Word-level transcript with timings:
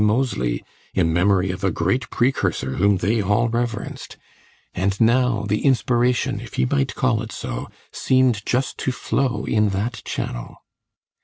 Moseley, 0.03 0.63
in 0.95 1.13
memory 1.13 1.51
of 1.51 1.63
a 1.63 1.69
great 1.69 2.09
precursor 2.09 2.77
whom 2.77 2.97
they 2.97 3.21
all 3.21 3.49
reverenced), 3.49 4.17
and 4.73 4.99
now 4.99 5.45
the 5.47 5.63
inspiration, 5.63 6.39
if 6.41 6.55
he 6.55 6.65
might 6.65 6.95
call 6.95 7.21
it 7.21 7.31
so, 7.31 7.69
seemed 7.91 8.43
just 8.43 8.79
to 8.79 8.91
flow 8.91 9.45
in 9.45 9.69
that 9.69 10.01
channel. 10.03 10.55